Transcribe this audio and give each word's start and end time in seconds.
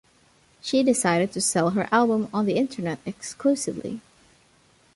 She 0.63 0.81
decided 0.81 1.31
to 1.33 1.41
sell 1.41 1.69
her 1.69 1.87
album 1.91 2.27
on 2.33 2.47
the 2.47 2.55
Internet 2.55 2.97
exclusively. 3.05 4.01